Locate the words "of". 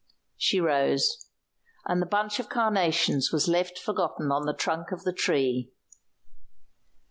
2.39-2.49, 4.91-5.03